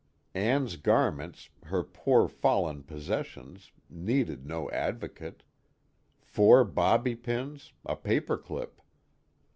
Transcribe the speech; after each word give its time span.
Ann's 0.33 0.77
garments, 0.77 1.49
her 1.65 1.83
poor 1.83 2.27
fallen 2.27 2.81
possessions, 2.81 3.71
needed 3.87 4.47
no 4.47 4.67
advocate: 4.71 5.43
four 6.19 6.63
bobby 6.63 7.15
pins, 7.15 7.71
a 7.85 7.95
paper 7.95 8.35
clip. 8.39 8.81